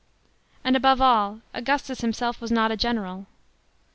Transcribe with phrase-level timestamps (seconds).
[0.63, 3.27] And above all Augustus himself was not a general.